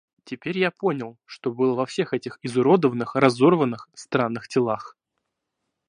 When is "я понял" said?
0.57-1.19